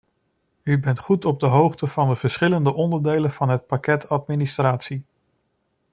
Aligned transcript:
U 0.63 0.79
bent 0.79 0.99
goed 0.99 1.25
op 1.25 1.39
de 1.39 1.45
hoogte 1.45 1.87
van 1.87 2.09
de 2.09 2.15
verschillende 2.15 2.73
onderdelen 2.73 3.31
van 3.31 3.49
het 3.49 3.67
pakket 3.67 4.09
administratie. 4.09 5.03